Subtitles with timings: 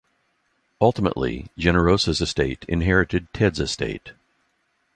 [0.81, 4.13] Ultimately, Generosa's estate inherited Ted's estate.